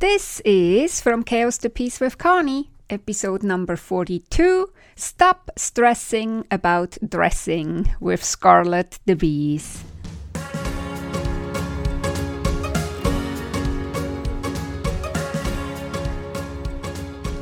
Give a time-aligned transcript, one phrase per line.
[0.00, 7.92] This is From Chaos to Peace with Connie, episode number 42 Stop Stressing About Dressing
[7.98, 9.82] with Scarlett DeVries.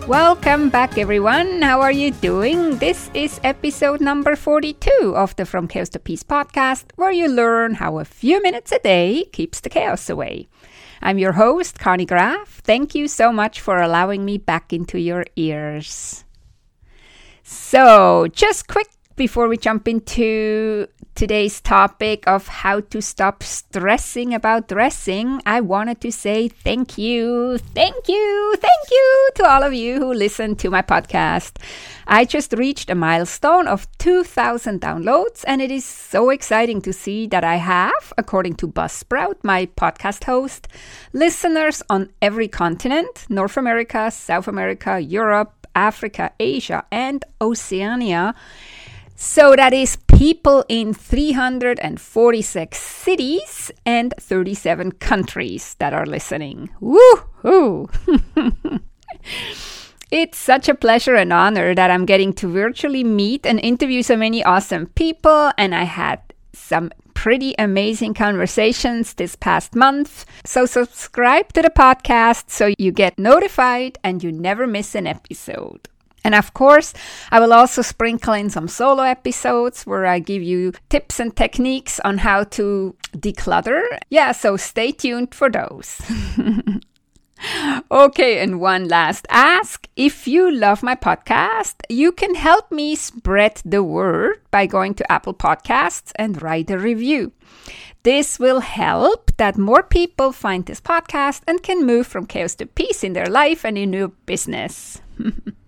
[0.09, 1.61] Welcome back, everyone.
[1.61, 2.79] How are you doing?
[2.79, 7.75] This is episode number 42 of the From Chaos to Peace podcast, where you learn
[7.75, 10.49] how a few minutes a day keeps the chaos away.
[11.03, 12.61] I'm your host, Connie Graf.
[12.65, 16.25] Thank you so much for allowing me back into your ears.
[17.43, 24.69] So, just quick before we jump into today's topic of how to stop stressing about
[24.69, 29.99] dressing, I wanted to say thank you, thank you, thank you to all of you
[29.99, 31.57] who listen to my podcast.
[32.07, 37.27] I just reached a milestone of 2,000 downloads, and it is so exciting to see
[37.29, 40.69] that I have, according to Buzzsprout, my podcast host,
[41.15, 48.35] listeners on every continent North America, South America, Europe, Africa, Asia, and Oceania.
[49.19, 56.71] So that is people in 346 cities and 37 countries that are listening.
[56.81, 57.91] Woohoo!
[60.11, 64.17] it's such a pleasure and honor that I'm getting to virtually meet and interview so
[64.17, 66.21] many awesome people, and I had
[66.55, 70.25] some pretty amazing conversations this past month.
[70.47, 75.89] So, subscribe to the podcast so you get notified and you never miss an episode.
[76.27, 76.93] And of course,
[77.31, 82.01] I will also sprinkle in some solo episodes where I give you tips and techniques
[82.01, 83.85] on how to declutter.
[84.11, 86.03] Yeah, so stay tuned for those.
[87.93, 89.87] okay, and one last ask.
[89.95, 95.13] If you love my podcast, you can help me spread the word by going to
[95.13, 97.31] Apple Podcasts and write a review.
[98.03, 102.67] This will help that more people find this podcast and can move from chaos to
[102.67, 105.01] peace in their life and in your business.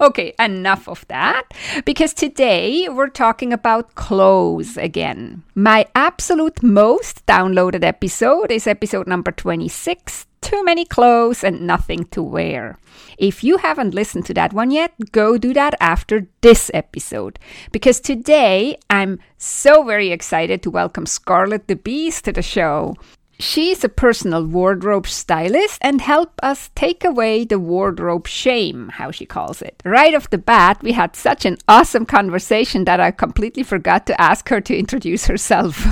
[0.00, 1.44] Okay, enough of that.
[1.84, 5.42] Because today we're talking about clothes again.
[5.54, 12.22] My absolute most downloaded episode is episode number 26 Too Many Clothes and Nothing to
[12.22, 12.78] Wear.
[13.18, 17.38] If you haven't listened to that one yet, go do that after this episode.
[17.72, 22.96] Because today I'm so very excited to welcome Scarlett DeVries to the show.
[23.40, 29.24] She's a personal wardrobe stylist and help us take away the wardrobe shame, how she
[29.24, 29.82] calls it.
[29.84, 34.20] Right off the bat, we had such an awesome conversation that I completely forgot to
[34.20, 35.82] ask her to introduce herself.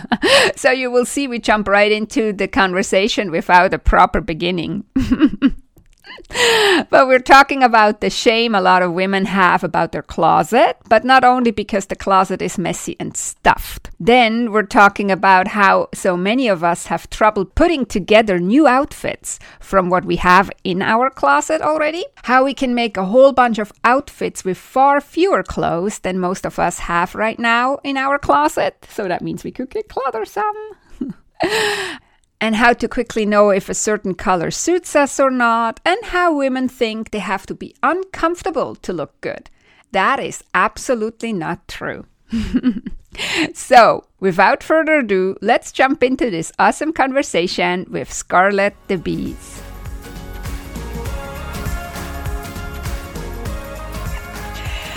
[0.56, 4.84] so you will see we jump right into the conversation without a proper beginning.
[6.90, 11.04] but we're talking about the shame a lot of women have about their closet, but
[11.04, 13.90] not only because the closet is messy and stuffed.
[14.00, 19.38] Then we're talking about how so many of us have trouble putting together new outfits
[19.60, 23.58] from what we have in our closet already, how we can make a whole bunch
[23.58, 28.18] of outfits with far fewer clothes than most of us have right now in our
[28.18, 28.86] closet.
[28.88, 29.92] So that means we could get
[30.24, 30.56] some.
[32.42, 36.34] and how to quickly know if a certain color suits us or not, and how
[36.34, 39.48] women think they have to be uncomfortable to look good.
[39.92, 42.04] That is absolutely not true.
[43.54, 49.62] so, without further ado, let's jump into this awesome conversation with Scarlett DeVries.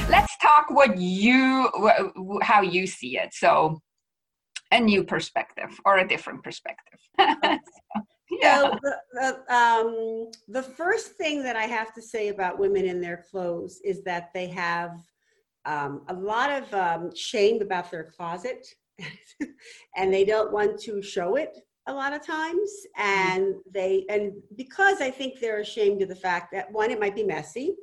[0.09, 1.69] Let's talk what you
[2.41, 3.35] how you see it.
[3.35, 3.81] So,
[4.75, 6.99] a new perspective or a different perspective.
[7.17, 8.61] yeah.
[8.61, 12.99] So the, the, um, the first thing that I have to say about women in
[12.99, 14.99] their clothes is that they have
[15.65, 18.67] um, a lot of um, shame about their closet
[19.95, 21.57] and they don't want to show it
[21.87, 26.51] a lot of times and they and because i think they're ashamed of the fact
[26.51, 27.75] that one it might be messy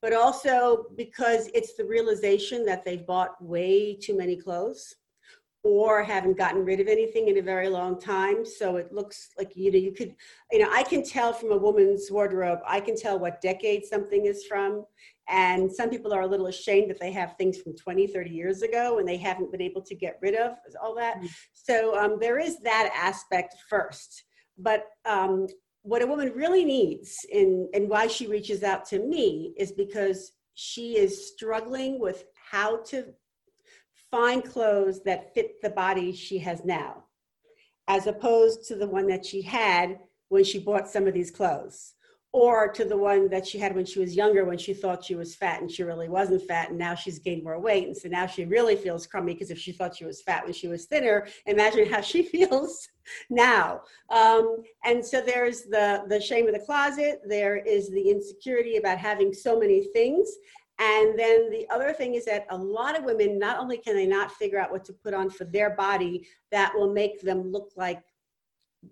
[0.00, 4.94] but also because it's the realization that they've bought way too many clothes
[5.62, 8.44] or haven't gotten rid of anything in a very long time.
[8.44, 10.14] So it looks like you know you could
[10.50, 12.60] you know I can tell from a woman's wardrobe.
[12.66, 14.84] I can tell what decade something is from.
[15.28, 18.62] And some people are a little ashamed that they have things from 20, 30 years
[18.62, 21.18] ago and they haven't been able to get rid of all that.
[21.18, 21.26] Mm-hmm.
[21.52, 24.24] So um, there is that aspect first.
[24.58, 25.46] But um,
[25.82, 30.32] what a woman really needs in, and why she reaches out to me is because
[30.54, 33.06] she is struggling with how to
[34.10, 37.04] find clothes that fit the body she has now,
[37.88, 39.98] as opposed to the one that she had
[40.28, 41.94] when she bought some of these clothes.
[42.32, 45.16] or to the one that she had when she was younger when she thought she
[45.16, 48.08] was fat and she really wasn't fat and now she's gained more weight and so
[48.08, 50.84] now she really feels crummy because if she thought she was fat when she was
[50.86, 52.88] thinner imagine how she feels
[53.30, 53.80] now
[54.10, 58.98] um, and so there's the the shame of the closet there is the insecurity about
[58.98, 60.30] having so many things
[60.80, 64.06] and then the other thing is that a lot of women not only can they
[64.06, 67.72] not figure out what to put on for their body that will make them look
[67.76, 68.02] like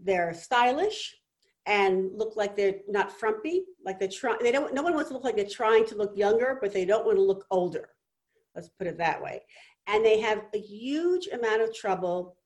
[0.05, 1.17] they're stylish
[1.65, 4.39] and look like they're not frumpy, like they're trying.
[4.41, 4.75] They don't.
[4.75, 7.17] No one wants to look like they're trying to look younger, but they don't want
[7.17, 7.89] to look older.
[8.55, 9.43] Let's put it that way.
[9.87, 12.37] And they have a huge amount of trouble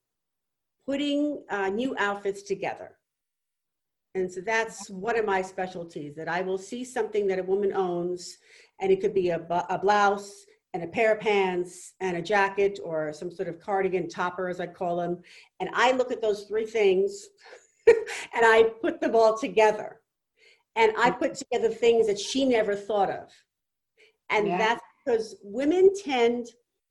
[0.87, 2.97] putting uh, new outfits together.
[4.15, 7.73] And so that's one of my specialties that I will see something that a woman
[7.73, 8.37] owns,
[8.82, 9.40] and it could be a,
[9.70, 10.44] a blouse
[10.75, 14.58] and a pair of pants and a jacket or some sort of cardigan topper, as
[14.58, 15.19] I call them.
[15.61, 17.29] And I look at those three things
[17.87, 17.96] and
[18.34, 20.00] I put them all together.
[20.75, 21.19] And I mm-hmm.
[21.19, 23.31] put together things that she never thought of.
[24.31, 24.58] And yeah.
[24.58, 26.49] that's because women tend,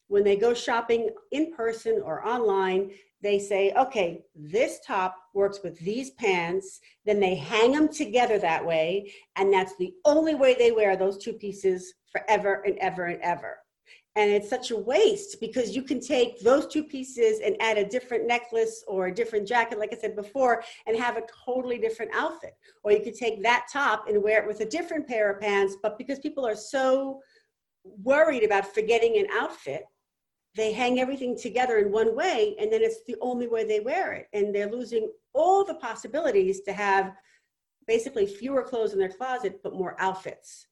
[0.08, 2.92] when they go shopping in person or online,
[3.22, 6.80] they say, okay, this top works with these pants.
[7.06, 9.14] Then they hang them together that way.
[9.36, 13.58] And that's the only way they wear those two pieces forever and ever and ever
[14.16, 17.88] and it's such a waste because you can take those two pieces and add a
[17.88, 22.12] different necklace or a different jacket like i said before and have a totally different
[22.14, 22.54] outfit
[22.84, 25.76] or you could take that top and wear it with a different pair of pants
[25.82, 27.22] but because people are so
[27.84, 29.84] worried about forgetting an outfit
[30.56, 34.14] they hang everything together in one way and then it's the only way they wear
[34.14, 34.28] it.
[34.34, 37.14] And they're losing all the possibilities to have
[37.88, 40.68] basically fewer clothes in their closet but more outfits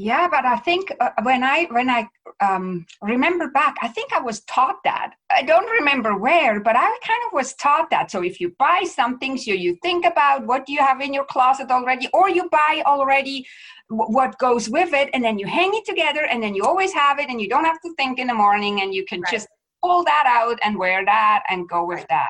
[0.00, 2.08] yeah, but I think uh, when I when I
[2.40, 5.14] um, remember back, I think I was taught that.
[5.28, 8.08] I don't remember where, but I kind of was taught that.
[8.12, 11.24] So if you buy something, so you think about what do you have in your
[11.24, 13.44] closet already, or you buy already
[13.90, 16.92] w- what goes with it, and then you hang it together, and then you always
[16.92, 19.32] have it, and you don't have to think in the morning, and you can right.
[19.32, 19.48] just
[19.82, 22.08] pull that out and wear that and go with right.
[22.08, 22.28] that.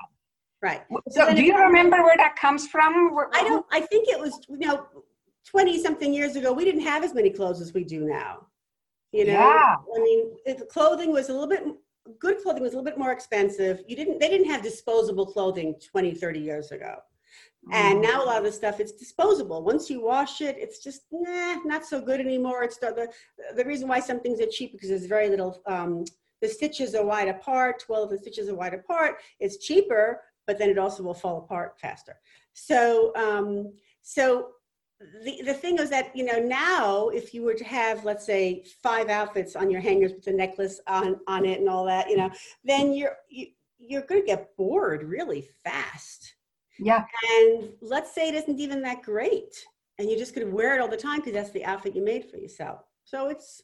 [0.63, 0.83] Right.
[1.11, 3.15] So, so do you remember where that comes from?
[3.35, 3.67] I don't.
[3.71, 4.41] I think it was.
[4.49, 4.87] You know
[5.51, 8.47] 20 something years ago, we didn't have as many clothes as we do now.
[9.13, 9.77] You know, yeah.
[9.97, 11.65] I mean, clothing was a little bit
[12.19, 13.83] good clothing was a little bit more expensive.
[13.87, 16.97] You didn't they didn't have disposable clothing 20, 30 years ago.
[17.71, 19.63] And now a lot of the stuff it's disposable.
[19.63, 22.63] Once you wash it, it's just nah, not so good anymore.
[22.63, 23.11] It's the
[23.57, 26.05] the, reason why some things are cheap because there's very little um,
[26.41, 27.85] the stitches are wide apart.
[27.89, 31.39] Well, if the stitches are wide apart, it's cheaper, but then it also will fall
[31.39, 32.17] apart faster.
[32.55, 34.53] So um, so
[35.25, 38.65] the, the thing is that you know now if you were to have let's say
[38.83, 42.17] five outfits on your hangers with the necklace on on it and all that you
[42.17, 42.31] know
[42.65, 43.47] then you're you,
[43.79, 46.35] you're going to get bored really fast.
[46.81, 47.05] Yeah.
[47.37, 49.65] And let's say it isn't even that great
[49.99, 52.05] and you're just going to wear it all the time because that's the outfit you
[52.05, 52.81] made for yourself.
[53.05, 53.63] So it's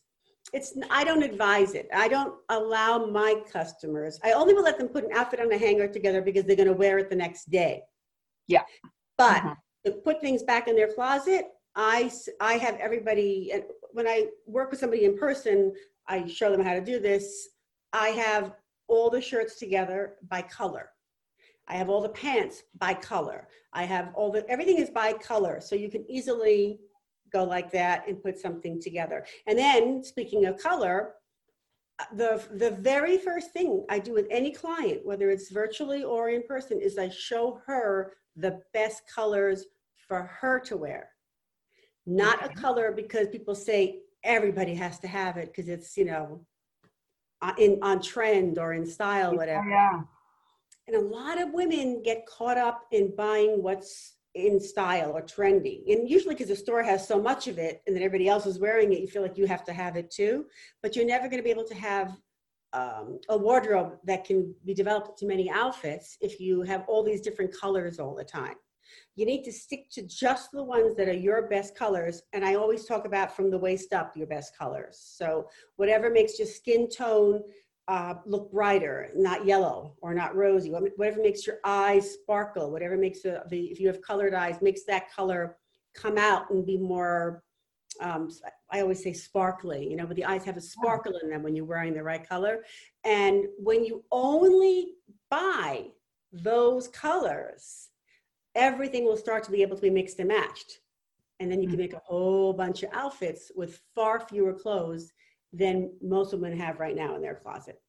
[0.52, 1.88] it's i don't advise it.
[1.92, 5.58] I don't allow my customers i only will let them put an outfit on a
[5.58, 7.82] hanger together because they're going to wear it the next day.
[8.46, 8.62] Yeah.
[9.18, 9.52] But mm-hmm
[9.92, 11.46] put things back in their closet,
[11.76, 12.10] I,
[12.40, 13.52] I have everybody,
[13.92, 15.72] when I work with somebody in person,
[16.06, 17.48] I show them how to do this.
[17.92, 18.54] I have
[18.88, 20.90] all the shirts together by color.
[21.66, 23.48] I have all the pants by color.
[23.72, 25.60] I have all the, everything is by color.
[25.60, 26.78] So you can easily
[27.32, 29.24] go like that and put something together.
[29.46, 31.14] And then speaking of color,
[31.98, 36.28] uh, the, the very first thing I do with any client, whether it's virtually or
[36.28, 39.64] in person, is I show her the best colors
[40.08, 41.10] for her to wear.
[42.06, 42.52] Not okay.
[42.52, 46.46] a color because people say everybody has to have it because it's, you know,
[47.42, 49.68] uh, in on trend or in style, whatever.
[49.68, 50.00] Yeah.
[50.86, 55.82] And a lot of women get caught up in buying what's in style or trendy.
[55.90, 58.58] And usually because the store has so much of it and then everybody else is
[58.58, 60.46] wearing it, you feel like you have to have it too.
[60.82, 62.16] But you're never going to be able to have
[62.74, 67.20] um, a wardrobe that can be developed to many outfits if you have all these
[67.20, 68.56] different colors all the time
[69.16, 72.22] you need to stick to just the ones that are your best colors.
[72.32, 74.98] And I always talk about from the waist up, your best colors.
[75.00, 77.42] So whatever makes your skin tone
[77.86, 83.22] uh, look brighter, not yellow or not rosy, whatever makes your eyes sparkle, whatever makes
[83.22, 85.56] the, the if you have colored eyes, makes that color
[85.94, 87.42] come out and be more
[88.00, 88.30] um,
[88.70, 91.54] I always say sparkly, you know, but the eyes have a sparkle in them when
[91.54, 92.64] you're wearing the right color.
[93.04, 94.94] And when you only
[95.30, 95.86] buy
[96.32, 97.90] those colors,
[98.54, 100.80] everything will start to be able to be mixed and matched.
[101.40, 101.80] And then you can mm.
[101.80, 105.12] make a whole bunch of outfits with far fewer clothes
[105.52, 107.80] than most women have right now in their closet.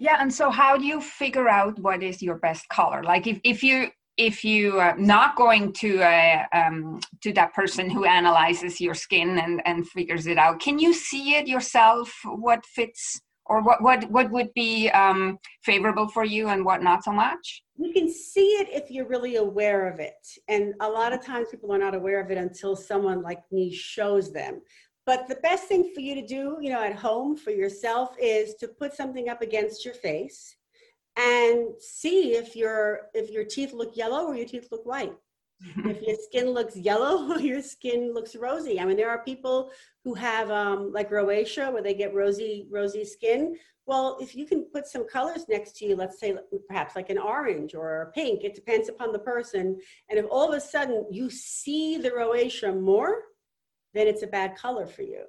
[0.00, 3.02] Yeah, and so how do you figure out what is your best color?
[3.04, 7.90] Like if, if you if you are not going to a, um, to that person
[7.90, 12.12] who analyzes your skin and, and figures it out, can you see it yourself?
[12.24, 17.04] What fits or what what what would be um, favorable for you and what not
[17.04, 17.62] so much?
[17.76, 20.14] You can see it if you're really aware of it,
[20.48, 23.72] and a lot of times people are not aware of it until someone like me
[23.72, 24.62] shows them.
[25.06, 28.54] But the best thing for you to do, you know, at home for yourself is
[28.54, 30.56] to put something up against your face
[31.16, 35.12] and see if your if your teeth look yellow or your teeth look white.
[35.86, 38.80] If your skin looks yellow your skin looks rosy.
[38.80, 39.70] I mean there are people
[40.02, 43.56] who have um, like rosacea where they get rosy rosy skin.
[43.86, 46.36] Well if you can put some colors next to you let's say
[46.68, 49.78] perhaps like an orange or a pink it depends upon the person.
[50.10, 53.22] And if all of a sudden you see the rosacea more
[53.94, 55.24] then it's a bad color for you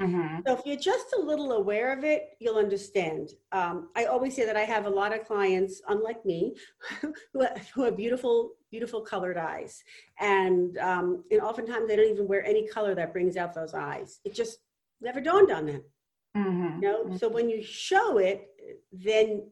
[0.00, 0.40] Mm-hmm.
[0.46, 3.30] So if you're just a little aware of it, you'll understand.
[3.52, 6.54] Um, I always say that I have a lot of clients, unlike me,
[7.00, 9.82] who, have, who have beautiful, beautiful colored eyes,
[10.20, 14.20] and um, and oftentimes they don't even wear any color that brings out those eyes.
[14.24, 14.58] It just
[15.00, 15.82] never dawned on them.
[16.36, 16.82] Mm-hmm.
[16.82, 17.16] You know, mm-hmm.
[17.16, 18.48] so when you show it,
[18.92, 19.50] then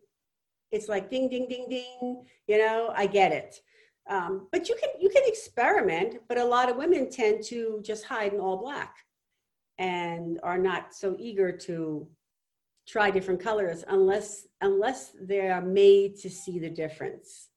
[0.70, 2.24] it's like ding, ding, ding, ding.
[2.46, 3.60] You know, I get it.
[4.10, 8.04] Um, but you can you can experiment, but a lot of women tend to just
[8.04, 8.94] hide in all black
[9.78, 12.06] and are not so eager to
[12.86, 17.48] try different colors unless unless they are made to see the difference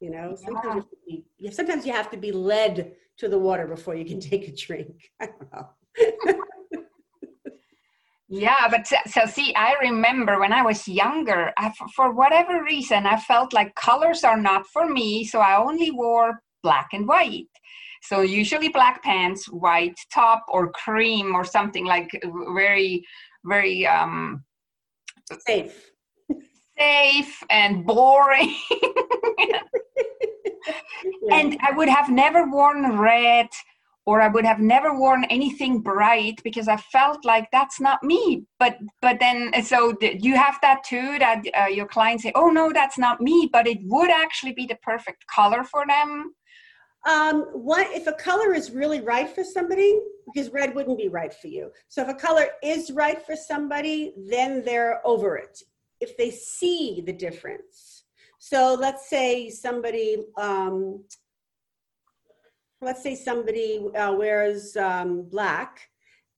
[0.00, 0.36] you know?
[0.36, 4.20] Sometimes, you, be, sometimes you have to be led to the water before you can
[4.32, 5.10] take a drink.
[5.20, 6.42] I don't know.
[8.28, 13.06] Yeah but so, so, see i remember when i was younger I, for whatever reason
[13.06, 17.46] i felt like colors are not for me so i only wore black and white
[18.02, 22.08] so usually black pants, white top, or cream, or something like
[22.54, 23.04] very,
[23.44, 24.44] very um,
[25.46, 25.90] safe,
[26.78, 28.56] safe and boring.
[31.30, 33.48] And I would have never worn red
[34.06, 38.44] or I would have never worn anything bright because I felt like that's not me.
[38.58, 42.72] But but then so you have that too that uh, your clients say, "Oh no,
[42.72, 46.32] that's not me," but it would actually be the perfect color for them.
[47.06, 50.00] Um, what if a color is really right for somebody?
[50.26, 51.70] Because red wouldn't be right for you.
[51.88, 55.62] So if a color is right for somebody, then they're over it.
[56.00, 58.04] If they see the difference.
[58.38, 61.04] So let's say somebody, um,
[62.82, 65.88] let's say somebody uh, wears um, black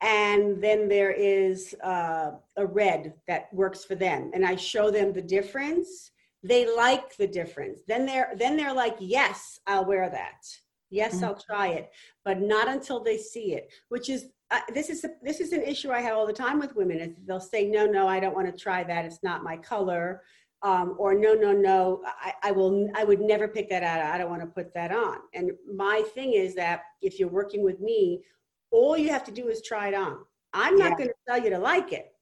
[0.00, 5.12] and then there is uh, a red that works for them and i show them
[5.12, 7.80] the difference they like the difference.
[7.86, 10.46] Then they're then they're like yes i'll wear that.
[10.90, 11.24] Yes mm-hmm.
[11.26, 11.90] i'll try it
[12.24, 15.62] but not until they see it which is uh, this is a, this is an
[15.62, 18.34] issue i have all the time with women is they'll say no no i don't
[18.34, 19.04] want to try that.
[19.04, 20.22] It's not my color
[20.62, 24.00] um, or no no no I, I will i would never pick that out.
[24.00, 25.18] I don't want to put that on.
[25.34, 28.22] And my thing is that if you're working with me
[28.70, 30.18] all you have to do is try it on.
[30.54, 30.96] I'm not yeah.
[30.96, 32.12] going to tell you to like it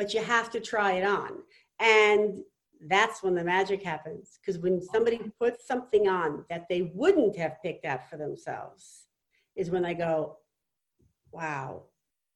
[0.00, 1.30] but you have to try it on.
[1.78, 2.42] And
[2.88, 4.38] that's when the magic happens.
[4.40, 9.06] Because when somebody puts something on that they wouldn't have picked out for themselves,
[9.56, 10.38] is when I go,
[11.32, 11.84] wow.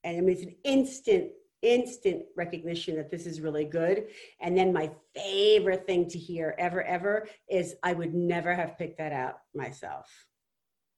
[0.03, 1.31] And I mean, it's an instant,
[1.63, 4.09] instant recognition that this is really good.
[4.41, 8.99] And then my favorite thing to hear ever, ever is I would never have picked
[8.99, 10.11] that out myself.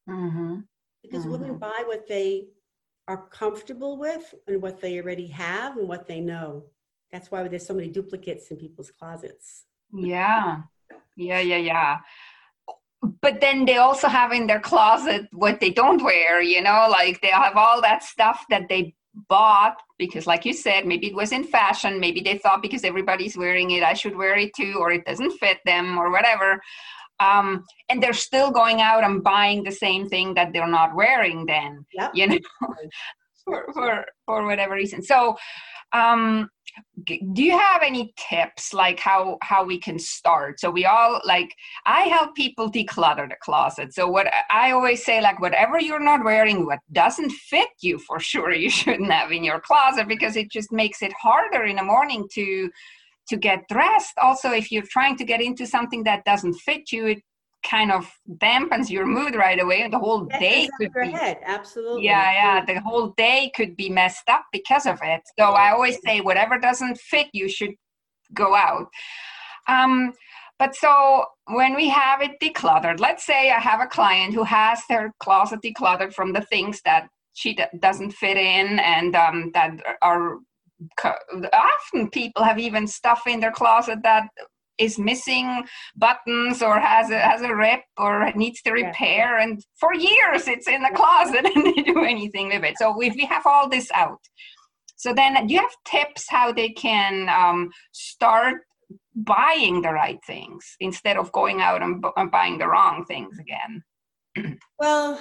[0.08, 0.60] Mm-hmm.
[1.02, 1.32] Because mm-hmm.
[1.32, 2.48] women buy what they
[3.08, 6.64] are comfortable with and what they already have and what they know.
[7.12, 9.64] That's why there's so many duplicates in people's closets.
[9.92, 10.62] Yeah.
[11.16, 11.98] Yeah, yeah, yeah.
[13.20, 17.20] But then they also have in their closet what they don't wear, you know, like
[17.20, 18.94] they have all that stuff that they
[19.28, 23.36] bought because like you said maybe it was in fashion maybe they thought because everybody's
[23.36, 26.60] wearing it i should wear it too or it doesn't fit them or whatever
[27.18, 31.46] um, and they're still going out and buying the same thing that they're not wearing
[31.46, 32.10] then yep.
[32.12, 32.38] you know
[33.46, 35.02] for, for for whatever reason.
[35.02, 35.36] So
[35.92, 36.50] um
[37.04, 40.60] do you have any tips like how how we can start?
[40.60, 41.54] So we all like
[41.86, 43.94] i help people declutter the closet.
[43.94, 48.20] So what i always say like whatever you're not wearing what doesn't fit you for
[48.20, 51.84] sure you shouldn't have in your closet because it just makes it harder in the
[51.84, 52.70] morning to
[53.28, 54.14] to get dressed.
[54.18, 57.22] Also if you're trying to get into something that doesn't fit you it
[57.68, 61.38] kind of dampens your mood right away the whole day could be head.
[61.44, 65.70] absolutely yeah yeah the whole day could be messed up because of it so i
[65.70, 67.74] always say whatever doesn't fit you should
[68.34, 68.86] go out
[69.68, 70.12] um,
[70.58, 74.80] but so when we have it decluttered let's say i have a client who has
[74.88, 79.72] their closet decluttered from the things that she d- doesn't fit in and um, that
[80.02, 80.38] are
[81.52, 84.28] often people have even stuff in their closet that
[84.78, 85.64] is missing
[85.96, 89.42] buttons or has a has a rip or needs to repair, yeah.
[89.42, 92.74] and for years it's in the closet and they do anything with it.
[92.78, 94.20] So if we have all this out,
[94.96, 98.62] so then do you have tips how they can um, start
[99.14, 103.38] buying the right things instead of going out and, b- and buying the wrong things
[103.38, 104.58] again?
[104.78, 105.20] well,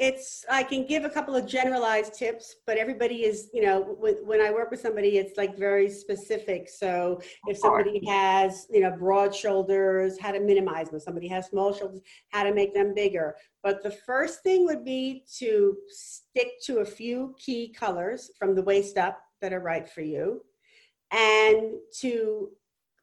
[0.00, 4.14] it's i can give a couple of generalized tips but everybody is you know when,
[4.26, 6.68] when i work with somebody it's like very specific.
[6.68, 11.00] So if somebody has you know broad shoulders how to minimize them.
[11.00, 13.36] Somebody has small shoulders how to make them bigger.
[13.62, 18.62] But the first thing would be to stick to a few key colors from the
[18.62, 20.42] waist up that are right for you.
[21.10, 22.50] And to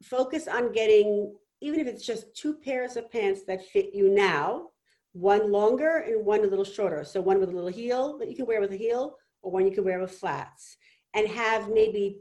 [0.04, 4.71] focus on getting even if it's just two pairs of pants that fit you now
[5.14, 7.04] one longer and one a little shorter.
[7.04, 9.66] So one with a little heel that you can wear with a heel, or one
[9.66, 10.78] you can wear with flats,
[11.14, 12.20] and have maybe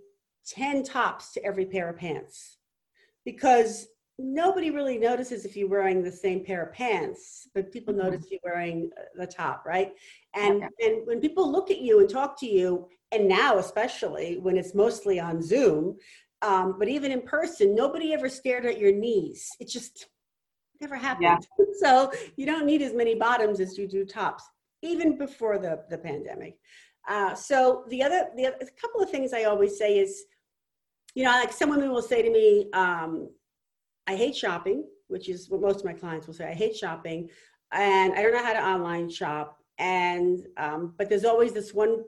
[0.48, 2.58] 10 tops to every pair of pants.
[3.24, 3.86] Because
[4.18, 8.04] nobody really notices if you're wearing the same pair of pants, but people mm-hmm.
[8.04, 9.92] notice you're wearing uh, the top, right?
[10.34, 10.68] And okay.
[10.80, 14.74] and when people look at you and talk to you, and now especially when it's
[14.74, 15.96] mostly on Zoom,
[16.42, 19.50] um, but even in person, nobody ever stared at your knees.
[19.60, 20.06] It just
[20.80, 21.24] never happened.
[21.24, 21.38] Yeah.
[21.80, 24.44] So you don't need as many bottoms as you do tops,
[24.82, 26.58] even before the, the pandemic.
[27.08, 30.24] Uh, so the other, the other, a couple of things I always say is,
[31.14, 33.30] you know, like some women will say to me, um,
[34.06, 36.48] I hate shopping, which is what most of my clients will say.
[36.48, 37.30] I hate shopping
[37.72, 39.56] and I don't know how to online shop.
[39.78, 42.04] And, um, but there's always this one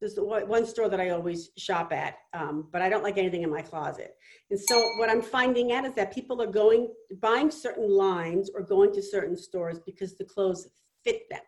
[0.00, 3.50] there's one store that I always shop at, um, but I don't like anything in
[3.50, 4.14] my closet.
[4.50, 8.62] And so what I'm finding out is that people are going, buying certain lines or
[8.62, 10.68] going to certain stores because the clothes
[11.02, 11.40] fit them.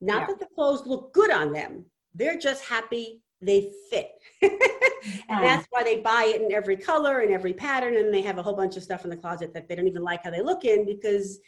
[0.00, 0.26] Not yeah.
[0.26, 4.10] that the clothes look good on them, they're just happy they fit.
[4.42, 8.38] and that's why they buy it in every color and every pattern, and they have
[8.38, 10.42] a whole bunch of stuff in the closet that they don't even like how they
[10.42, 11.40] look in because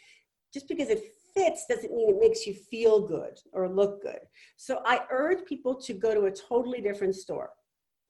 [0.53, 1.03] just because it
[1.35, 4.19] fits doesn't mean it makes you feel good or look good.
[4.57, 7.49] So I urge people to go to a totally different store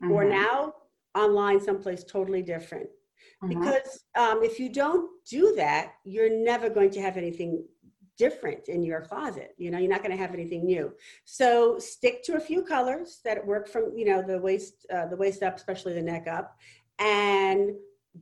[0.04, 0.12] mm-hmm.
[0.12, 0.74] or now
[1.16, 2.88] online someplace totally different.
[3.44, 3.60] Mm-hmm.
[3.60, 7.64] Because um, if you don't do that, you're never going to have anything
[8.18, 10.90] different in your closet you know you're not going to have anything new
[11.26, 15.16] so stick to a few colors that work from you know the waist uh, the
[15.18, 16.56] waist up especially the neck up
[17.00, 17.72] and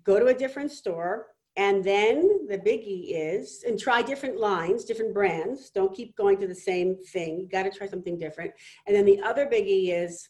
[0.04, 5.13] go to a different store and then the biggie is, and try different lines, different
[5.13, 5.70] brands.
[5.70, 7.39] Don't keep going to the same thing.
[7.39, 8.52] You got to try something different.
[8.88, 10.30] And then the other biggie is,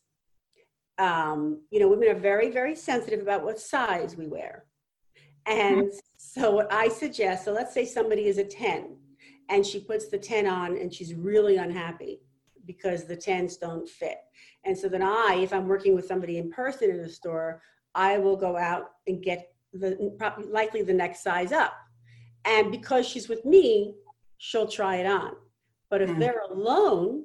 [0.97, 4.65] um, you know, women are very, very sensitive about what size we wear.
[5.45, 8.97] And so what I suggest, so let's say somebody is a 10
[9.49, 12.21] and she puts the 10 on and she's really unhappy
[12.65, 14.17] because the 10s don't fit.
[14.65, 17.61] And so then I, if I'm working with somebody in person in a store,
[17.95, 21.73] I will go out and get the probably likely the next size up.
[22.45, 23.95] And because she's with me,
[24.37, 25.33] she'll try it on.
[25.89, 26.19] But if mm.
[26.19, 27.23] they're alone,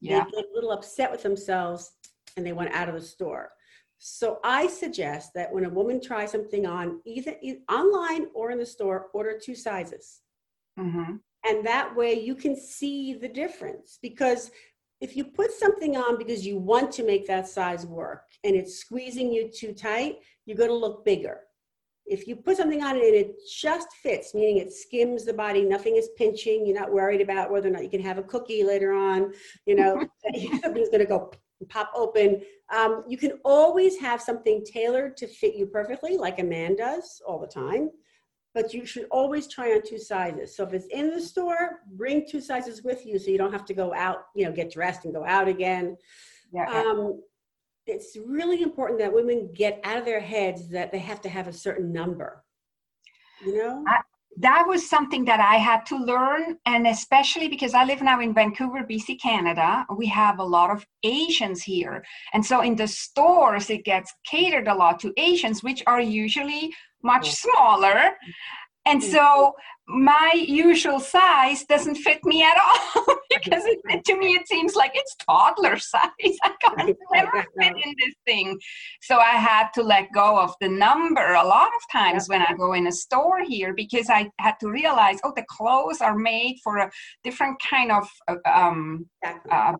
[0.00, 0.24] yeah.
[0.24, 1.92] they get a little upset with themselves
[2.36, 3.50] and they want out of the store.
[3.98, 7.34] So I suggest that when a woman tries something on, either
[7.70, 10.20] online or in the store, order two sizes.
[10.78, 11.16] Mm-hmm.
[11.44, 13.98] And that way you can see the difference.
[14.00, 14.50] Because
[15.00, 18.78] if you put something on because you want to make that size work and it's
[18.78, 21.40] squeezing you too tight, you're going to look bigger
[22.06, 25.62] if you put something on it and it just fits, meaning it skims the body,
[25.64, 28.64] nothing is pinching, you're not worried about whether or not you can have a cookie
[28.64, 29.32] later on,
[29.66, 30.04] you know,
[30.62, 31.30] something's going to go
[31.68, 32.42] pop open.
[32.74, 37.20] Um, you can always have something tailored to fit you perfectly, like a man does
[37.26, 37.90] all the time.
[38.52, 40.56] But you should always try on two sizes.
[40.56, 43.64] So if it's in the store, bring two sizes with you so you don't have
[43.66, 45.96] to go out, you know, get dressed and go out again.
[46.52, 46.68] Yeah.
[46.68, 47.20] Um,
[47.90, 51.48] it's really important that women get out of their heads that they have to have
[51.48, 52.44] a certain number
[53.44, 53.84] you know?
[53.86, 54.00] I,
[54.38, 58.32] that was something that i had to learn and especially because i live now in
[58.32, 59.84] vancouver bc canada.
[59.96, 64.68] We have a lot of asians here and so in the stores it gets catered
[64.68, 66.72] a lot to asians which are usually
[67.02, 68.12] much smaller
[68.86, 69.10] and mm.
[69.10, 69.54] so
[69.90, 74.92] my usual size doesn't fit me at all because it, to me it seems like
[74.94, 76.10] it's toddler size.
[76.42, 78.58] I can't never fit in this thing.
[79.02, 82.54] So I had to let go of the number a lot of times when I
[82.56, 86.58] go in a store here because I had to realize, oh, the clothes are made
[86.62, 86.90] for a
[87.24, 89.06] different kind of uh, um,
[89.50, 89.74] uh,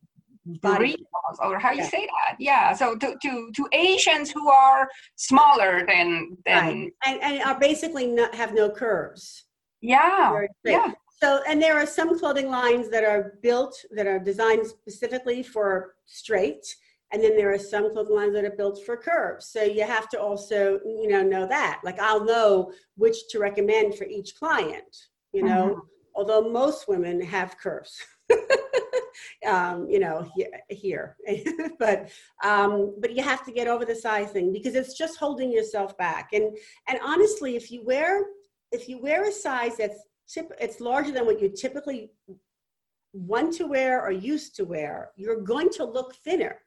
[0.46, 2.36] burritos or how you say that.
[2.38, 6.92] Yeah so to, to to asians who are smaller than than right.
[7.06, 9.44] and, and are basically not have no curves.
[9.80, 10.92] Yeah yeah.
[11.22, 15.94] So and there are some clothing lines that are built that are designed specifically for
[16.06, 16.66] straight
[17.12, 19.46] and then there are some clothing lines that are built for curves.
[19.46, 21.80] So you have to also you know know that.
[21.84, 24.96] Like i'll know which to recommend for each client
[25.32, 25.68] you know?
[25.68, 25.80] Mm-hmm.
[26.14, 27.98] although most women have curves
[29.46, 30.28] um, you know
[30.68, 31.16] here,
[31.78, 32.10] but
[32.44, 35.96] um, but you have to get over the size thing because it's just holding yourself
[35.98, 36.56] back and
[36.88, 38.24] and honestly if you wear
[38.72, 42.12] if you wear a size that's tip, it's larger than what you typically
[43.12, 46.60] want to wear or used to wear you're going to look thinner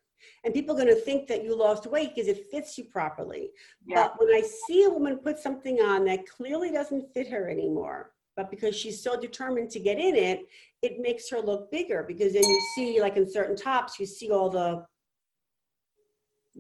[0.44, 3.50] and people are going to think that you lost weight because it fits you properly.
[3.86, 3.96] Yeah.
[3.96, 8.12] But when I see a woman put something on that clearly doesn't fit her anymore,
[8.36, 10.48] but because she's so determined to get in it,
[10.82, 14.32] it makes her look bigger because then you see, like in certain tops, you see
[14.32, 14.86] all the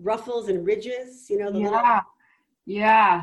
[0.01, 1.65] ruffles and ridges, you know, the yeah.
[1.65, 2.01] Little-
[2.65, 3.21] yeah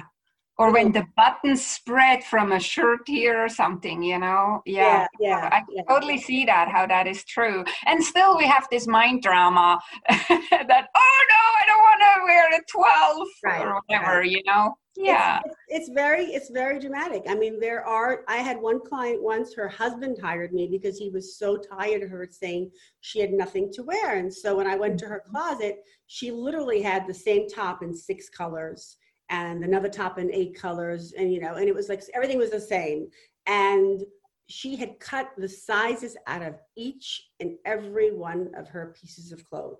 [0.60, 4.62] or when the buttons spread from a shirt here or something you know?
[4.66, 5.06] Yeah.
[5.18, 5.82] Yeah, yeah i yeah.
[5.88, 7.64] totally see that how that is true.
[7.86, 12.60] And still we have this mind drama that oh no i don't want to wear
[12.60, 14.30] a 12 right, or whatever right.
[14.30, 14.74] you know?
[14.96, 15.38] Yeah.
[15.38, 17.22] it's, it's, it's, very it's very dramatic.
[17.26, 21.08] I mean there are i had one client once her husband hired me because he
[21.08, 22.70] was so tired of her saying
[23.00, 24.18] she had nothing to wear.
[24.18, 25.36] And so when i went to her mm-hmm.
[25.36, 28.98] closet she literally had the same top in six colors
[29.30, 32.50] and another top in eight colors and you know and it was like everything was
[32.50, 33.08] the same
[33.46, 34.02] and
[34.48, 39.44] she had cut the sizes out of each and every one of her pieces of
[39.48, 39.78] clothes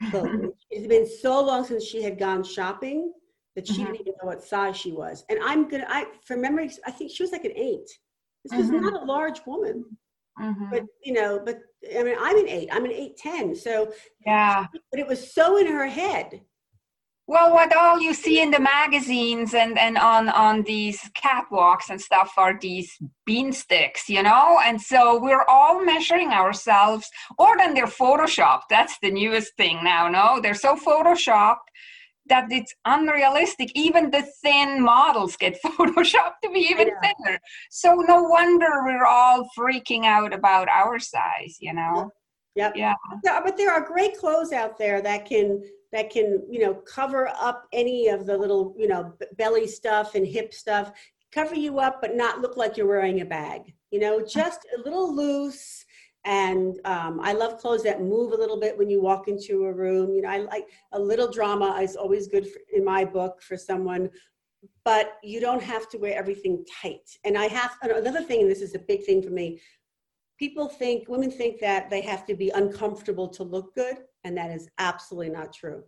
[0.70, 3.12] it's been so long since she had gone shopping
[3.56, 3.84] that she mm-hmm.
[3.84, 7.10] didn't even know what size she was and i'm gonna i from memory i think
[7.10, 7.88] she was like an eight
[8.44, 8.84] this was mm-hmm.
[8.84, 9.84] not a large woman
[10.40, 10.70] mm-hmm.
[10.70, 11.60] but you know but
[11.98, 13.92] i mean i'm an eight i'm an eight ten so
[14.26, 16.40] yeah but it was so in her head
[17.32, 21.98] well, what all you see in the magazines and, and on, on these catwalks and
[21.98, 24.60] stuff are these bean sticks, you know?
[24.62, 28.64] And so we're all measuring ourselves, or then they're photoshopped.
[28.68, 30.40] That's the newest thing now, no?
[30.42, 31.68] They're so photoshopped
[32.26, 33.72] that it's unrealistic.
[33.74, 37.38] Even the thin models get photoshopped to be even thinner.
[37.70, 42.10] So no wonder we're all freaking out about our size, you know?
[42.56, 42.74] Yep.
[42.76, 42.94] Yeah.
[43.24, 43.40] yeah.
[43.42, 47.66] But there are great clothes out there that can that can you know cover up
[47.72, 50.92] any of the little you know belly stuff and hip stuff
[51.30, 54.80] cover you up but not look like you're wearing a bag you know just a
[54.80, 55.84] little loose.
[56.24, 59.72] And um, i love clothes that move a little bit when you walk into a
[59.72, 63.42] room you know i like a little drama is always good for, in my book
[63.42, 64.08] for someone
[64.84, 67.08] but you don't have to wear everything tight.
[67.24, 69.60] And i have another thing and this is a big thing for me
[70.38, 74.50] people think women think that they have to be uncomfortable to look good and that
[74.50, 75.82] is absolutely not true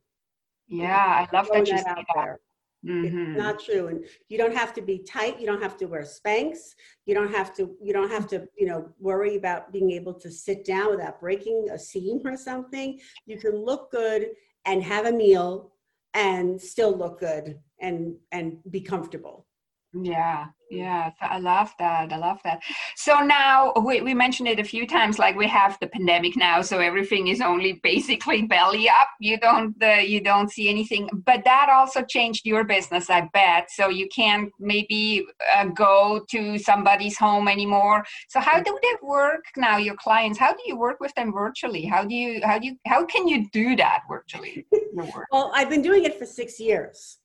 [0.69, 2.07] yeah i love that you that out that.
[2.15, 2.41] there
[2.87, 3.33] Mm-hmm.
[3.33, 3.89] It's not true.
[3.89, 5.41] And you don't have to be tight.
[5.41, 6.59] You don't have to wear Spanx.
[7.07, 10.31] You don't have to, you don't have to, you know, worry about being able to
[10.31, 13.01] sit down without breaking a seam or something.
[13.27, 14.29] You can look good
[14.67, 15.73] and have a meal
[16.13, 19.47] and still look good and and be comfortable.
[19.95, 22.13] Yeah, yeah, I love that.
[22.13, 22.63] I love that.
[22.97, 25.21] So now we, we mentioned it a few times.
[25.21, 29.09] Like we have the pandemic now, so everything is only basically belly up.
[29.21, 31.09] You don't you don't see anything.
[31.25, 33.71] But that also changed your business, I bet.
[33.71, 38.05] So you can't maybe uh, go to somebody's home anymore.
[38.29, 39.77] So how do they work now?
[39.77, 41.85] Your clients, how do you work with them virtually?
[41.85, 44.67] How do you how do you how can you do that virtually?
[45.31, 47.19] well, I've been doing it for six years.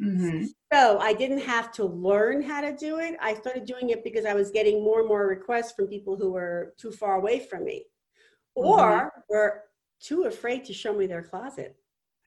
[0.00, 0.46] Mm-hmm.
[0.72, 3.16] So I didn't have to learn how to do it.
[3.20, 6.32] I started doing it because I was getting more and more requests from people who
[6.32, 7.86] were too far away from me
[8.54, 9.20] or mm-hmm.
[9.28, 9.62] were
[10.00, 11.76] too afraid to show me their closet.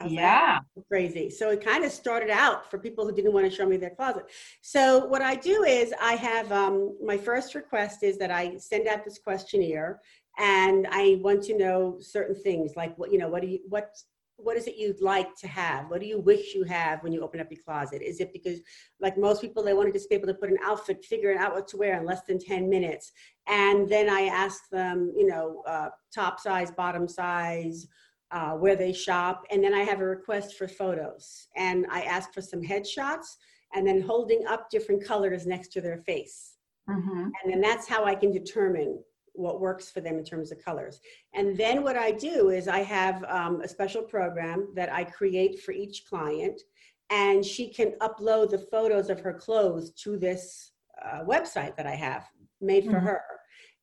[0.05, 0.59] Yeah.
[0.89, 1.29] Crazy.
[1.29, 3.89] So it kind of started out for people who didn't want to show me their
[3.89, 4.25] closet.
[4.61, 8.87] So what I do is I have um, my first request is that I send
[8.87, 9.99] out this questionnaire
[10.37, 13.89] and I want to know certain things like what, you know, what do you, what
[14.37, 15.89] what is it you'd like to have?
[15.89, 18.01] What do you wish you have when you open up your closet?
[18.01, 18.59] Is it because,
[19.01, 21.53] like most people, they want to just be able to put an outfit, figure out
[21.53, 23.11] what to wear in less than 10 minutes?
[23.47, 27.87] And then I ask them, you know, uh, top size, bottom size,
[28.31, 29.43] uh, where they shop.
[29.49, 31.47] And then I have a request for photos.
[31.55, 33.37] And I ask for some headshots
[33.73, 36.53] and then holding up different colors next to their face.
[36.89, 37.29] Mm-hmm.
[37.43, 38.99] And then that's how I can determine
[39.37, 40.99] what works for them in terms of colors.
[41.33, 45.61] And then what I do is I have um, a special program that I create
[45.61, 46.61] for each client,
[47.09, 50.71] and she can upload the photos of her clothes to this
[51.03, 52.25] uh, website that I have
[52.59, 53.05] made for mm-hmm.
[53.05, 53.21] her.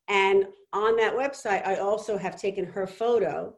[0.07, 3.55] And on that website, I also have taken her photo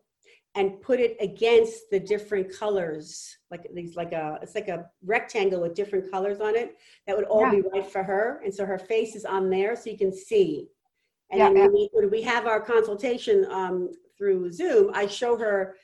[0.57, 5.61] and put it against the different colors like these like a it's like a rectangle
[5.61, 7.51] with different colors on it that would all yeah.
[7.51, 10.67] be right for her and so her face is on there so you can see
[11.29, 15.37] and yeah, then when, we, when we have our consultation um, through Zoom, I show
[15.37, 15.75] her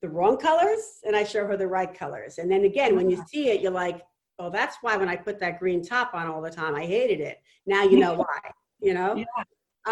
[0.00, 2.38] the wrong colors and I show her the right colors.
[2.38, 4.02] And then again, when you see it, you're like,
[4.38, 7.20] oh, that's why when I put that green top on all the time, I hated
[7.20, 7.40] it.
[7.66, 8.38] Now you know why,
[8.80, 9.14] you know?
[9.16, 9.24] Yeah.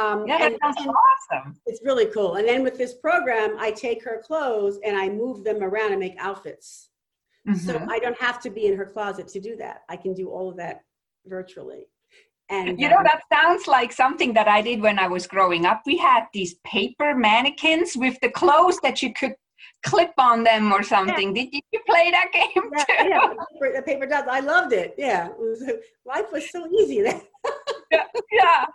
[0.01, 0.77] Um, Yeah, that sounds
[1.33, 1.57] awesome.
[1.66, 2.37] it's really cool.
[2.37, 5.99] And then with this program, I take her clothes and I move them around and
[6.01, 6.88] make outfits.
[7.57, 7.88] So Mhm.
[7.90, 9.83] I don't have to be in her closet to do that.
[9.88, 10.85] I can do all of that
[11.27, 11.88] virtually.
[12.50, 15.66] And You know, um, that sounds like something that I did when I was growing
[15.66, 15.82] up.
[15.86, 19.34] We had these paper mannequins with the clothes that you could
[19.84, 21.32] clip on them or something.
[21.32, 23.08] Did you play that game yeah, too?
[23.08, 23.20] yeah,
[23.52, 24.26] paper, the paper dolls.
[24.28, 24.94] I loved it.
[24.98, 25.62] Yeah, it was,
[26.04, 27.22] life was so easy then.
[28.32, 28.66] yeah.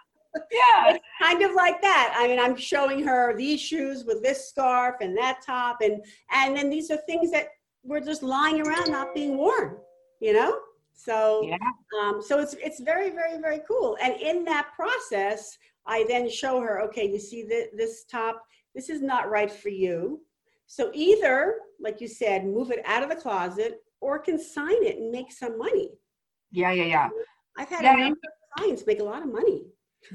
[0.51, 0.95] Yeah.
[0.95, 2.13] It's kind of like that.
[2.17, 6.57] I mean, I'm showing her these shoes with this scarf and that top, and and
[6.57, 7.47] then these are things that
[7.83, 9.77] were just lying around, not being worn.
[10.19, 10.59] You know,
[10.95, 11.58] so Yeah.
[12.01, 13.97] um, so it's it's very very very cool.
[14.01, 18.89] And in that process, I then show her, okay, you see th- this top, this
[18.89, 20.21] is not right for you.
[20.67, 25.12] So either, like you said, move it out of the closet or consign it and
[25.12, 25.89] make some money.
[26.51, 27.10] Yeah, yeah, yeah.
[27.58, 29.67] I've had Yeah, a number of clients make a lot of money.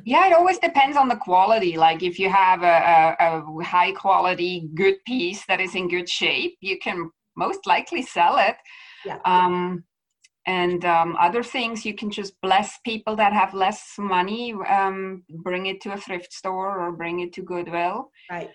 [0.04, 1.76] Yeah, it always depends on the quality.
[1.76, 6.08] Like if you have a, a, a high quality, good piece that is in good
[6.08, 8.56] shape, you can most likely sell it.
[9.04, 9.18] Yeah.
[9.24, 9.84] Um,
[10.46, 15.66] and um, other things, you can just bless people that have less money, um, bring
[15.66, 18.10] it to a thrift store or bring it to Goodwill.
[18.30, 18.50] right.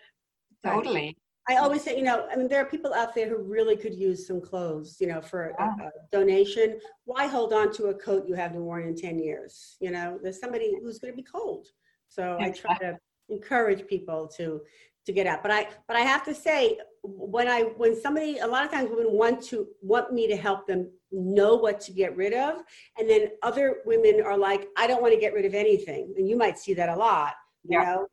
[0.63, 0.73] Right.
[0.73, 1.15] Totally.
[1.47, 3.93] I always say, you know, I mean, there are people out there who really could
[3.93, 6.79] use some clothes, you know, for a, a donation.
[7.03, 9.77] Why hold on to a coat you haven't worn in 10 years?
[9.79, 11.67] You know, there's somebody who's going to be cold.
[12.07, 12.97] So I try to
[13.29, 14.61] encourage people to
[15.05, 15.41] to get out.
[15.41, 18.89] But I but I have to say when I when somebody a lot of times
[18.89, 22.55] women want to want me to help them know what to get rid of
[22.97, 26.13] and then other women are like I don't want to get rid of anything.
[26.17, 27.85] And you might see that a lot, you Yeah.
[27.85, 28.07] know.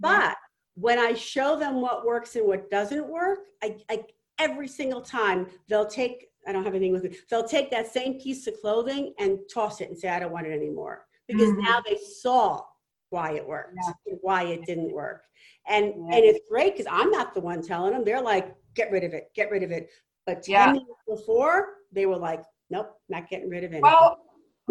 [0.00, 0.36] But
[0.74, 4.04] when I show them what works and what doesn't work, I, I
[4.38, 7.16] every single time they'll take I don't have anything with me.
[7.28, 10.46] They'll take that same piece of clothing and toss it and say I don't want
[10.46, 11.62] it anymore because Mhm.
[11.62, 12.62] now they saw
[13.10, 14.16] why it worked Yeah.
[14.22, 15.22] why it didn't work.
[15.66, 16.16] And Yeah.
[16.16, 18.04] and it's great because I'm not the one telling them.
[18.04, 19.90] They're like, get rid of it, get rid of it.
[20.26, 20.80] But 10 Yeah.
[21.06, 23.82] before, they were like, nope, not getting rid of it.
[23.82, 24.18] Well,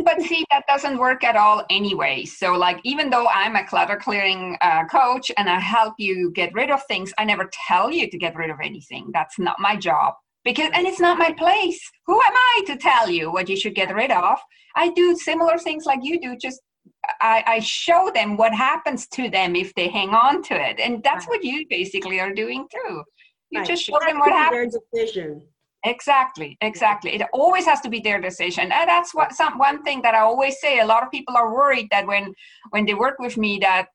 [0.04, 2.26] but see, that doesn't work at all anyway.
[2.26, 6.54] So, like, even though I'm a clutter clearing uh, coach and I help you get
[6.54, 9.10] rid of things, I never tell you to get rid of anything.
[9.14, 10.14] That's not my job.
[10.44, 11.80] Because, and it's not my place.
[12.06, 14.38] Who am I to tell you what you should get rid of?
[14.76, 16.62] I do similar things like you do, just
[17.22, 20.80] I, I show them what happens to them if they hang on to it.
[20.80, 21.38] And that's Right.
[21.38, 23.04] what you basically are doing too.
[23.50, 23.68] You Right.
[23.68, 24.74] just show them what happens.
[24.94, 25.42] Their decision.
[25.84, 27.14] Exactly, exactly.
[27.14, 30.20] It always has to be their decision, and that's what some one thing that I
[30.20, 30.80] always say.
[30.80, 32.34] A lot of people are worried that when
[32.72, 33.88] when they work with me, that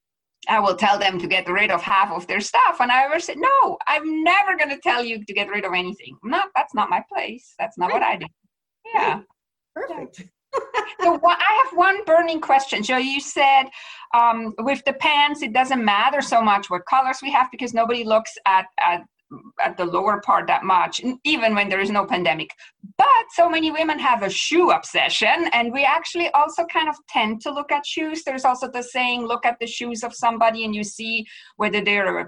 [0.48, 3.24] I will tell them to get rid of half of their stuff, and I always
[3.24, 6.16] say, no, I'm never going to tell you to get rid of anything.
[6.22, 7.54] Not that's not my place.
[7.58, 8.26] That's not what I do.
[8.94, 9.20] Yeah.
[9.74, 10.24] Perfect.
[11.02, 12.82] So wha- I have one burning question.
[12.84, 13.64] So you said
[14.14, 18.04] um, with the pants, it doesn't matter so much what colors we have because nobody
[18.04, 19.02] looks at at
[19.64, 22.50] at the lower part that much, even when there is no pandemic.
[22.98, 27.40] But so many women have a shoe obsession, and we actually also kind of tend
[27.42, 28.24] to look at shoes.
[28.24, 31.24] There's also the saying, look at the shoes of somebody and you see
[31.56, 32.26] whether they're a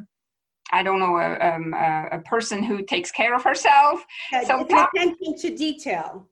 [0.72, 4.02] I don't know, a, um, a, a person who takes care of herself.
[4.32, 6.26] Yeah, So talk- attention to detail.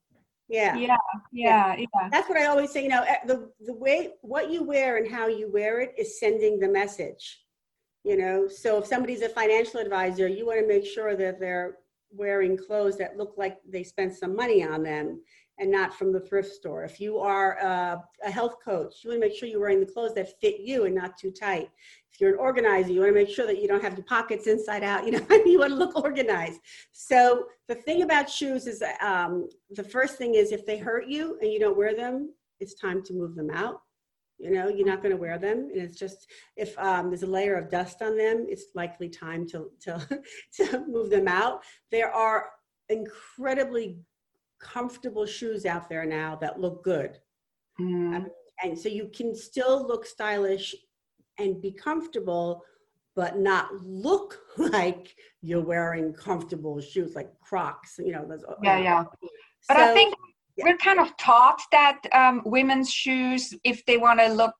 [0.52, 0.76] Yeah.
[0.76, 0.96] Yeah,
[1.32, 2.08] yeah, yeah.
[2.10, 2.82] That's what I always say.
[2.82, 6.20] You know, eh, the the way what you wear and how you wear it is
[6.20, 7.40] sending the message.
[8.04, 11.78] You know, so if somebody's a financial advisor, you want to make sure that they're
[12.10, 15.22] wearing clothes that look like they spent some money on them
[15.58, 16.84] and not from the thrift store.
[16.84, 19.92] If you are a, a health coach, you want to make sure you're wearing the
[19.92, 21.70] clothes that fit you and not too tight.
[22.12, 24.46] If you're an organizer, you want to make sure that you don't have your pockets
[24.46, 25.04] inside out.
[25.06, 26.60] You know, you want to look organized.
[26.92, 31.38] So the thing about shoes is um, the first thing is if they hurt you
[31.40, 33.80] and you don't wear them, it's time to move them out.
[34.38, 37.26] You know, you're not going to wear them, and it's just if um, there's a
[37.28, 40.22] layer of dust on them, it's likely time to to
[40.56, 41.62] to move them out.
[41.92, 42.46] There are
[42.88, 43.98] incredibly
[44.60, 47.18] comfortable shoes out there now that look good,
[47.80, 48.26] Mm.
[48.62, 50.74] and so you can still look stylish
[51.42, 52.62] and be comfortable,
[53.14, 57.98] but not look like you're wearing comfortable shoes like Crocs.
[57.98, 58.44] You know, those.
[58.62, 59.04] Yeah, yeah.
[59.68, 60.14] But I think
[60.56, 60.64] yeah.
[60.66, 64.54] we're kind of taught that um, women's shoes, if they want to look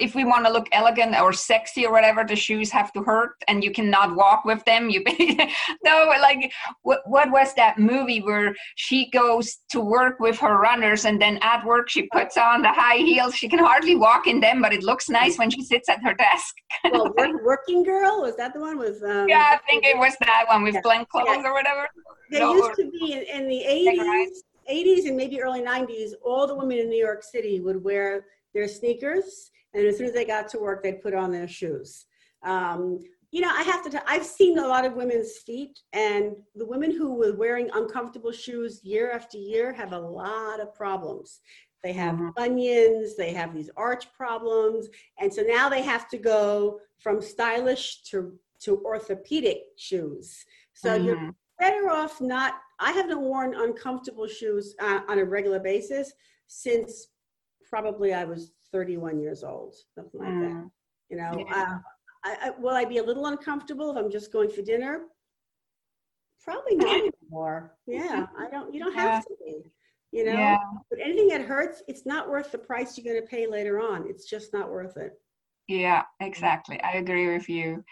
[0.00, 3.32] if we want to look elegant or sexy or whatever, the shoes have to hurt,
[3.48, 4.90] and you cannot walk with them.
[4.90, 5.02] You
[5.84, 11.06] no, like what what was that movie where she goes to work with her runners,
[11.06, 13.34] and then at work she puts on the high heels.
[13.34, 16.14] She can hardly walk in them, but it looks nice when she sits at her
[16.14, 16.54] desk.
[16.92, 17.10] well,
[17.42, 19.02] working girl was that the one with?
[19.02, 20.80] Um, yeah, I think it was that one with yeah.
[20.82, 21.48] blank clothes yeah.
[21.48, 21.88] or whatever.
[22.30, 24.44] There no, used to be in, in the eighties.
[24.70, 28.24] 80s and maybe early 90s, all the women in New York City would wear
[28.54, 32.06] their sneakers, and as soon as they got to work, they'd put on their shoes.
[32.44, 34.08] Um, you know, I have to.
[34.08, 38.30] i I've seen a lot of women's feet, and the women who were wearing uncomfortable
[38.30, 41.40] shoes year after year have a lot of problems.
[41.82, 42.30] They have mm-hmm.
[42.36, 44.88] bunions, they have these arch problems,
[45.18, 50.44] and so now they have to go from stylish to to orthopedic shoes.
[50.72, 51.04] So mm-hmm.
[51.04, 52.54] you're better off not.
[52.78, 56.12] I haven't worn uncomfortable shoes uh, on a regular basis
[56.46, 57.08] since
[57.74, 60.42] probably I was 31 years old, something like mm.
[60.42, 60.70] that.
[61.10, 61.62] You know, yeah.
[61.62, 61.78] uh,
[62.24, 65.00] I, I, will I be a little uncomfortable if I'm just going for dinner?
[66.44, 67.74] Probably not anymore.
[67.88, 68.72] Yeah, I don't.
[68.72, 69.72] You don't have to be.
[70.12, 70.58] You know, yeah.
[70.88, 74.06] but anything that hurts, it's not worth the price you're going to pay later on.
[74.08, 75.14] It's just not worth it.
[75.66, 76.80] Yeah, exactly.
[76.80, 77.82] I agree with you.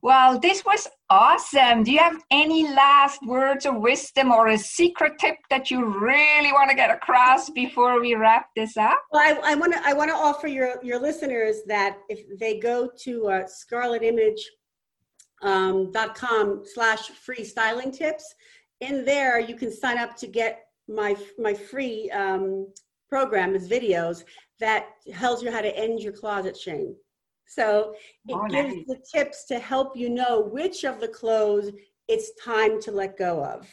[0.00, 1.82] Well, this was awesome.
[1.82, 6.52] Do you have any last words of wisdom or a secret tip that you really
[6.52, 9.02] want to get across before we wrap this up?
[9.12, 12.88] Well, I want to I want to offer your your listeners that if they go
[13.04, 14.32] to uh, scarlettimage.com
[15.42, 15.92] um,
[17.92, 18.34] tips,
[18.80, 22.68] in there you can sign up to get my my free um,
[23.08, 24.24] program as videos
[24.60, 26.94] that tells you how to end your closet shame.
[27.48, 27.96] So oh,
[28.28, 28.86] it oh, gives nice.
[28.86, 31.72] the tips to help you know which of the clothes
[32.08, 33.68] it's time to let go of.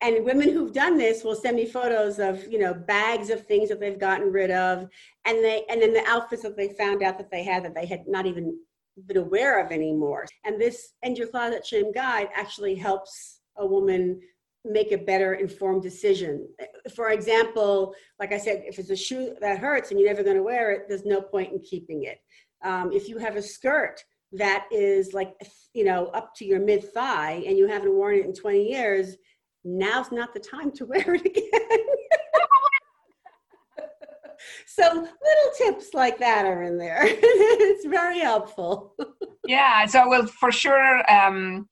[0.00, 3.68] And women who've done this will send me photos of, you know, bags of things
[3.68, 4.86] that they've gotten rid of,
[5.24, 7.86] and they and then the outfits that they found out that they had that they
[7.86, 8.56] had not even
[9.06, 10.26] been aware of anymore.
[10.44, 14.20] And this End Your Closet Shame guide actually helps a woman
[14.64, 16.48] make a better informed decision.
[16.94, 20.36] For example, like I said, if it's a shoe that hurts and you're never going
[20.36, 22.18] to wear it, there's no point in keeping it.
[22.64, 25.32] Um, if you have a skirt that is like,
[25.74, 29.16] you know, up to your mid thigh and you haven't worn it in 20 years,
[29.64, 31.78] now's not the time to wear it again.
[34.66, 37.02] so little tips like that are in there.
[37.04, 38.94] it's very helpful.
[39.46, 41.68] yeah, so we'll for sure um,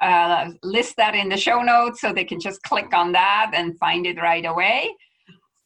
[0.00, 3.78] uh, list that in the show notes so they can just click on that and
[3.78, 4.94] find it right away.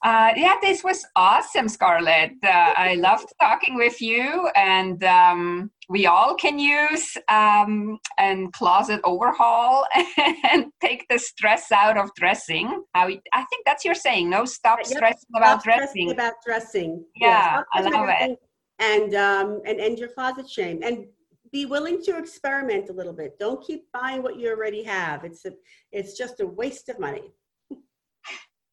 [0.02, 2.32] Uh, yeah, this was awesome, Scarlett.
[2.42, 9.02] Uh, I loved talking with you, and um, we all can use um, and closet
[9.04, 9.84] overhaul
[10.50, 12.82] and take the stress out of dressing.
[12.94, 14.30] I, I think that's your saying.
[14.30, 14.86] No, stop yep.
[14.86, 16.10] stressing about stop dressing.
[16.10, 17.04] About dressing.
[17.16, 18.38] Yeah, I love it.
[18.78, 21.04] And um, and end your closet shame and
[21.52, 23.38] be willing to experiment a little bit.
[23.38, 25.24] Don't keep buying what you already have.
[25.24, 25.52] It's a,
[25.92, 27.32] it's just a waste of money.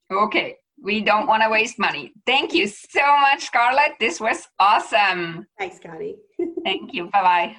[0.10, 2.14] Okay, we don't want to waste money.
[2.26, 3.94] Thank you so much, Scarlett.
[4.00, 5.48] This was awesome.
[5.58, 6.16] Thanks, Conny.
[6.64, 7.10] Thank you.
[7.10, 7.56] Bye bye.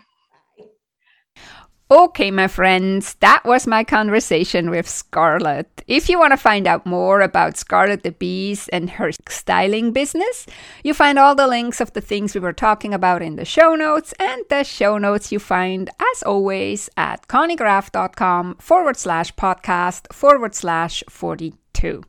[1.91, 5.83] Okay, my friends, that was my conversation with Scarlett.
[5.87, 10.45] If you want to find out more about Scarlett DeVries and her styling business,
[10.85, 13.75] you find all the links of the things we were talking about in the show
[13.75, 20.55] notes, and the show notes you find, as always, at connygraf.com forward slash podcast forward
[20.55, 22.03] slash 42.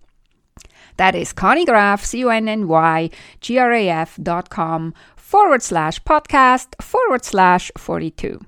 [1.00, 3.10] That is Conny Graf, C-O-N-N-Y-G-R-A-F
[4.22, 8.42] dot com forward slash podcast forward slash 42.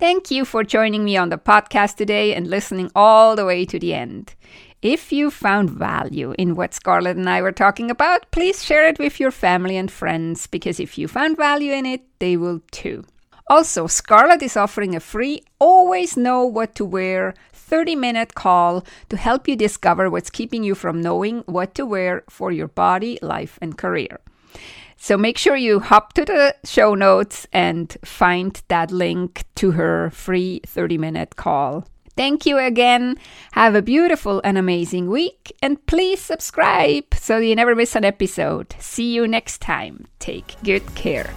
[0.00, 3.78] Thank you for joining me on the podcast today and listening all the way to
[3.78, 4.34] the end.
[4.82, 8.98] If you found value in what Scarlett and I were talking about, please share it
[8.98, 13.04] with your family and friends because if you found value in it, they will too.
[13.48, 17.34] Also, Scarlett is offering a free Always Know What to Wear
[17.74, 22.22] 30 minute call to help you discover what's keeping you from knowing what to wear
[22.30, 24.20] for your body, life, and career.
[24.96, 30.10] So make sure you hop to the show notes and find that link to her
[30.10, 31.84] free 30 minute call.
[32.16, 33.18] Thank you again.
[33.54, 35.52] Have a beautiful and amazing week.
[35.60, 38.76] And please subscribe so you never miss an episode.
[38.78, 40.06] See you next time.
[40.20, 41.28] Take good care.